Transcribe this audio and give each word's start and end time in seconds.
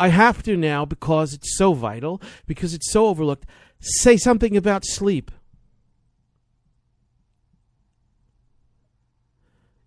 I 0.00 0.08
have 0.08 0.42
to 0.44 0.56
now, 0.56 0.86
because 0.86 1.34
it's 1.34 1.58
so 1.58 1.74
vital, 1.74 2.22
because 2.46 2.72
it's 2.72 2.90
so 2.90 3.08
overlooked, 3.08 3.44
say 3.80 4.16
something 4.16 4.56
about 4.56 4.86
sleep. 4.86 5.30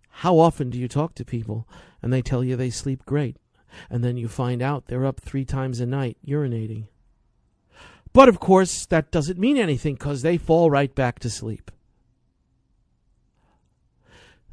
How 0.08 0.38
often 0.38 0.70
do 0.70 0.78
you 0.78 0.86
talk 0.86 1.16
to 1.16 1.24
people 1.24 1.66
and 2.00 2.12
they 2.12 2.22
tell 2.22 2.44
you 2.44 2.54
they 2.54 2.70
sleep 2.70 3.04
great, 3.04 3.38
and 3.90 4.04
then 4.04 4.16
you 4.16 4.28
find 4.28 4.62
out 4.62 4.86
they're 4.86 5.04
up 5.04 5.20
three 5.20 5.44
times 5.44 5.80
a 5.80 5.86
night 5.86 6.16
urinating? 6.24 6.86
But 8.12 8.28
of 8.28 8.38
course, 8.38 8.86
that 8.86 9.10
doesn't 9.10 9.36
mean 9.36 9.58
anything 9.58 9.94
because 9.94 10.22
they 10.22 10.38
fall 10.38 10.70
right 10.70 10.94
back 10.94 11.18
to 11.18 11.28
sleep. 11.28 11.72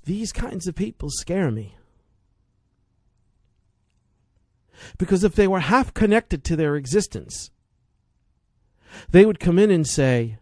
These 0.06 0.32
kinds 0.32 0.66
of 0.66 0.74
people 0.74 1.10
scare 1.12 1.52
me. 1.52 1.76
Because 4.98 5.24
if 5.24 5.36
they 5.36 5.48
were 5.48 5.60
half 5.60 5.94
connected 5.94 6.44
to 6.46 6.56
their 6.56 6.76
existence, 6.76 7.52
they 9.10 9.26
would 9.26 9.40
come 9.40 9.60
in 9.60 9.72
and 9.72 9.88
say, 9.88 10.38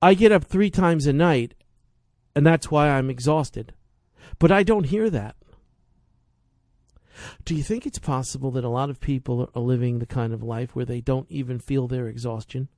I 0.00 0.14
get 0.14 0.32
up 0.32 0.44
three 0.44 0.70
times 0.70 1.06
a 1.06 1.12
night, 1.12 1.54
and 2.34 2.46
that's 2.46 2.70
why 2.70 2.88
I'm 2.88 3.10
exhausted. 3.10 3.74
But 4.38 4.50
I 4.50 4.62
don't 4.62 4.84
hear 4.84 5.10
that. 5.10 5.36
Do 7.44 7.54
you 7.54 7.62
think 7.62 7.86
it's 7.86 7.98
possible 7.98 8.50
that 8.52 8.64
a 8.64 8.68
lot 8.68 8.90
of 8.90 9.00
people 9.00 9.50
are 9.54 9.62
living 9.62 9.98
the 9.98 10.06
kind 10.06 10.32
of 10.32 10.42
life 10.42 10.74
where 10.74 10.84
they 10.84 11.00
don't 11.00 11.30
even 11.30 11.58
feel 11.58 11.86
their 11.86 12.08
exhaustion? 12.08 12.68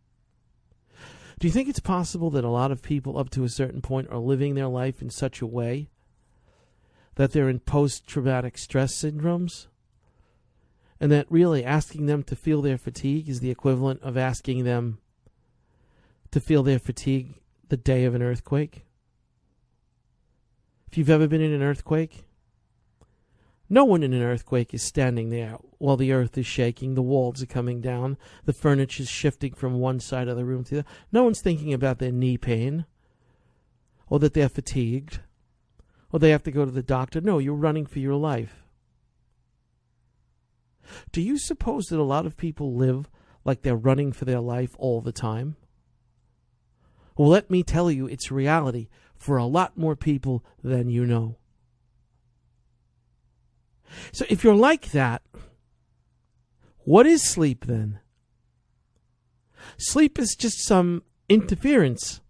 Do 1.38 1.46
you 1.46 1.52
think 1.52 1.68
it's 1.68 1.80
possible 1.80 2.30
that 2.30 2.44
a 2.44 2.50
lot 2.50 2.70
of 2.70 2.82
people 2.82 3.18
up 3.18 3.30
to 3.30 3.44
a 3.44 3.48
certain 3.48 3.80
point 3.80 4.08
are 4.10 4.18
living 4.18 4.54
their 4.54 4.68
life 4.68 5.02
in 5.02 5.10
such 5.10 5.40
a 5.40 5.46
way 5.46 5.88
that 7.16 7.32
they're 7.32 7.48
in 7.48 7.60
post 7.60 8.06
traumatic 8.06 8.58
stress 8.58 8.94
syndromes? 8.94 9.66
And 11.04 11.12
that 11.12 11.26
really 11.28 11.62
asking 11.62 12.06
them 12.06 12.22
to 12.22 12.34
feel 12.34 12.62
their 12.62 12.78
fatigue 12.78 13.28
is 13.28 13.40
the 13.40 13.50
equivalent 13.50 14.02
of 14.02 14.16
asking 14.16 14.64
them 14.64 15.00
to 16.30 16.40
feel 16.40 16.62
their 16.62 16.78
fatigue 16.78 17.34
the 17.68 17.76
day 17.76 18.06
of 18.06 18.14
an 18.14 18.22
earthquake? 18.22 18.86
If 20.90 20.96
you've 20.96 21.10
ever 21.10 21.28
been 21.28 21.42
in 21.42 21.52
an 21.52 21.62
earthquake, 21.62 22.24
no 23.68 23.84
one 23.84 24.02
in 24.02 24.14
an 24.14 24.22
earthquake 24.22 24.72
is 24.72 24.82
standing 24.82 25.28
there 25.28 25.58
while 25.76 25.98
the 25.98 26.10
earth 26.10 26.38
is 26.38 26.46
shaking, 26.46 26.94
the 26.94 27.02
walls 27.02 27.42
are 27.42 27.46
coming 27.46 27.82
down, 27.82 28.16
the 28.46 28.54
furniture 28.54 29.02
is 29.02 29.10
shifting 29.10 29.52
from 29.52 29.80
one 29.80 30.00
side 30.00 30.28
of 30.28 30.38
the 30.38 30.44
room 30.46 30.64
to 30.64 30.70
the 30.70 30.80
other. 30.80 30.88
No 31.12 31.24
one's 31.24 31.42
thinking 31.42 31.74
about 31.74 31.98
their 31.98 32.12
knee 32.12 32.38
pain 32.38 32.86
or 34.08 34.18
that 34.20 34.32
they're 34.32 34.48
fatigued 34.48 35.20
or 36.10 36.18
they 36.18 36.30
have 36.30 36.44
to 36.44 36.50
go 36.50 36.64
to 36.64 36.70
the 36.70 36.82
doctor. 36.82 37.20
No, 37.20 37.36
you're 37.36 37.52
running 37.52 37.84
for 37.84 37.98
your 37.98 38.16
life. 38.16 38.63
Do 41.12 41.20
you 41.20 41.38
suppose 41.38 41.86
that 41.86 41.98
a 41.98 42.02
lot 42.02 42.26
of 42.26 42.36
people 42.36 42.74
live 42.74 43.10
like 43.44 43.62
they're 43.62 43.76
running 43.76 44.12
for 44.12 44.24
their 44.24 44.40
life 44.40 44.74
all 44.78 45.00
the 45.00 45.12
time? 45.12 45.56
Well, 47.16 47.28
let 47.28 47.50
me 47.50 47.62
tell 47.62 47.90
you, 47.90 48.06
it's 48.06 48.30
reality 48.30 48.88
for 49.16 49.36
a 49.36 49.46
lot 49.46 49.78
more 49.78 49.96
people 49.96 50.44
than 50.62 50.88
you 50.88 51.06
know. 51.06 51.36
So 54.12 54.24
if 54.28 54.42
you're 54.42 54.56
like 54.56 54.90
that, 54.90 55.22
what 56.80 57.06
is 57.06 57.22
sleep 57.22 57.66
then? 57.66 58.00
Sleep 59.78 60.18
is 60.18 60.34
just 60.34 60.64
some 60.64 61.02
interference 61.28 62.20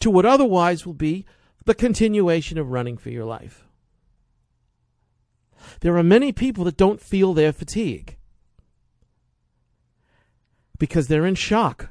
to 0.00 0.10
what 0.10 0.26
otherwise 0.26 0.86
will 0.86 0.94
be 0.94 1.24
the 1.64 1.74
continuation 1.74 2.58
of 2.58 2.70
running 2.70 2.96
for 2.96 3.10
your 3.10 3.24
life. 3.24 3.66
There 5.80 5.96
are 5.96 6.02
many 6.02 6.32
people 6.32 6.64
that 6.64 6.76
don't 6.76 7.00
feel 7.00 7.34
their 7.34 7.52
fatigue 7.52 8.16
because 10.78 11.08
they're 11.08 11.26
in 11.26 11.34
shock. 11.34 11.90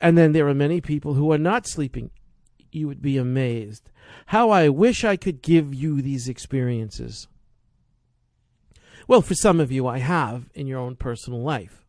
And 0.00 0.16
then 0.16 0.32
there 0.32 0.48
are 0.48 0.54
many 0.54 0.80
people 0.80 1.14
who 1.14 1.32
are 1.32 1.38
not 1.38 1.66
sleeping. 1.66 2.10
You 2.70 2.86
would 2.88 3.02
be 3.02 3.16
amazed 3.16 3.90
how 4.26 4.50
I 4.50 4.68
wish 4.68 5.04
I 5.04 5.16
could 5.16 5.42
give 5.42 5.74
you 5.74 6.00
these 6.00 6.28
experiences. 6.28 7.28
Well, 9.06 9.22
for 9.22 9.34
some 9.34 9.60
of 9.60 9.72
you, 9.72 9.86
I 9.86 9.98
have 9.98 10.50
in 10.54 10.66
your 10.66 10.78
own 10.78 10.96
personal 10.96 11.42
life. 11.42 11.86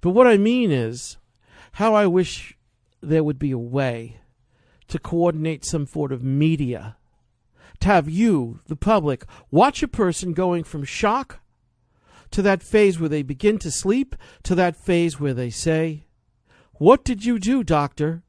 But 0.00 0.10
what 0.10 0.26
I 0.26 0.36
mean 0.36 0.70
is 0.70 1.18
how 1.72 1.94
I 1.94 2.06
wish 2.06 2.56
there 3.00 3.24
would 3.24 3.38
be 3.38 3.50
a 3.50 3.58
way 3.58 4.18
to 4.88 4.98
coordinate 4.98 5.64
some 5.64 5.86
sort 5.86 6.12
of 6.12 6.22
media 6.22 6.96
to 7.84 7.90
have 7.90 8.08
you, 8.08 8.60
the 8.66 8.76
public, 8.76 9.24
watch 9.50 9.82
a 9.82 9.88
person 9.88 10.32
going 10.32 10.64
from 10.64 10.84
shock 10.84 11.40
to 12.30 12.42
that 12.42 12.62
phase 12.62 12.98
where 12.98 13.08
they 13.08 13.22
begin 13.22 13.58
to 13.58 13.70
sleep 13.70 14.16
to 14.42 14.54
that 14.54 14.74
phase 14.74 15.20
where 15.20 15.34
they 15.34 15.50
say, 15.50 16.04
What 16.74 17.04
did 17.04 17.24
you 17.24 17.38
do, 17.38 17.62
doctor? 17.62 18.22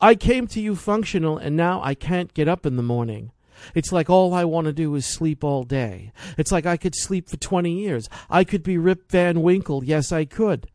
I 0.00 0.14
came 0.14 0.46
to 0.48 0.60
you 0.60 0.76
functional 0.76 1.38
and 1.38 1.56
now 1.56 1.82
I 1.82 1.94
can't 1.94 2.34
get 2.34 2.46
up 2.46 2.64
in 2.64 2.76
the 2.76 2.82
morning. 2.82 3.32
It's 3.74 3.90
like 3.90 4.08
all 4.08 4.32
I 4.34 4.44
want 4.44 4.66
to 4.66 4.72
do 4.72 4.94
is 4.94 5.04
sleep 5.04 5.42
all 5.42 5.64
day. 5.64 6.12
It's 6.36 6.52
like 6.52 6.66
I 6.66 6.76
could 6.76 6.94
sleep 6.94 7.28
for 7.28 7.36
20 7.36 7.72
years. 7.72 8.08
I 8.30 8.44
could 8.44 8.62
be 8.62 8.78
Rip 8.78 9.10
Van 9.10 9.42
Winkle. 9.42 9.82
Yes, 9.82 10.12
I 10.12 10.26
could. 10.26 10.68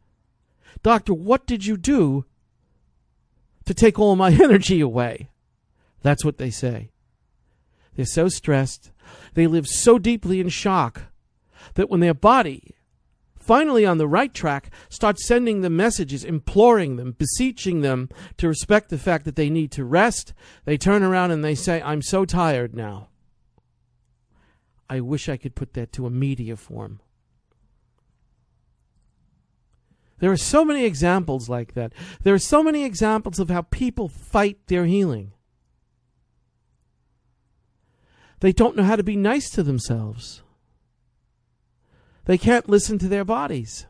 Doctor, 0.81 1.13
what 1.13 1.45
did 1.45 1.65
you 1.65 1.77
do 1.77 2.25
to 3.65 3.73
take 3.73 3.97
all 3.97 4.17
my 4.17 4.31
energy 4.43 4.81
away? 4.81 5.29
That's 6.01 6.25
what 6.25 6.39
they 6.39 6.49
say. 6.49 6.89
They're 7.95 8.05
so 8.05 8.29
stressed. 8.29 8.91
They 9.33 9.47
live 9.47 9.67
so 9.67 9.99
deeply 9.99 10.39
in 10.39 10.49
shock 10.49 11.03
that 11.75 11.89
when 11.89 11.99
their 11.99 12.13
body 12.13 12.75
finally 13.43 13.85
on 13.85 13.97
the 13.97 14.07
right 14.07 14.33
track, 14.33 14.71
starts 14.89 15.25
sending 15.25 15.61
them 15.61 15.75
messages, 15.75 16.23
imploring 16.23 16.95
them, 16.95 17.11
beseeching 17.17 17.81
them 17.81 18.09
to 18.37 18.47
respect 18.47 18.89
the 18.89 18.97
fact 18.97 19.25
that 19.25 19.35
they 19.35 19.49
need 19.49 19.71
to 19.71 19.83
rest. 19.83 20.33
They 20.65 20.77
turn 20.77 21.03
around 21.03 21.31
and 21.31 21.43
they 21.43 21.55
say, 21.55 21.81
I'm 21.81 22.01
so 22.01 22.25
tired 22.25 22.73
now. 22.73 23.09
I 24.89 25.01
wish 25.01 25.27
I 25.27 25.37
could 25.37 25.55
put 25.55 25.73
that 25.73 25.91
to 25.93 26.05
a 26.05 26.09
media 26.09 26.55
form. 26.55 27.01
There 30.19 30.31
are 30.31 30.37
so 30.37 30.63
many 30.63 30.85
examples 30.85 31.49
like 31.49 31.73
that. 31.73 31.91
There 32.21 32.33
are 32.33 32.39
so 32.39 32.63
many 32.63 32.85
examples 32.85 33.39
of 33.39 33.49
how 33.49 33.63
people 33.63 34.07
fight 34.07 34.57
their 34.67 34.85
healing. 34.85 35.33
They 38.43 38.51
don't 38.51 38.75
know 38.75 38.83
how 38.83 38.97
to 38.97 39.03
be 39.03 39.15
nice 39.15 39.49
to 39.51 39.63
themselves. 39.63 40.41
They 42.25 42.37
can't 42.37 42.67
listen 42.67 42.99
to 42.99 43.07
their 43.07 43.23
bodies. 43.23 43.85